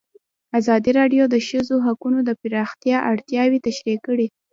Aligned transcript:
ازادي 0.59 0.91
راډیو 0.99 1.23
د 1.29 1.31
د 1.33 1.35
ښځو 1.47 1.75
حقونه 1.85 2.19
د 2.25 2.29
پراختیا 2.41 2.97
اړتیاوې 3.11 3.59
تشریح 3.67 3.97
کړي. 4.07 4.27